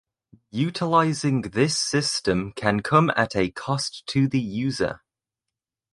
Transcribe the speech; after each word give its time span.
Utilizing 0.55 1.43
this 1.43 1.77
system 1.77 2.53
can 2.55 2.79
come 2.79 3.11
at 3.15 3.35
a 3.35 3.51
cost 3.51 4.03
to 4.07 4.27
the 4.27 4.39
user. 4.41 5.03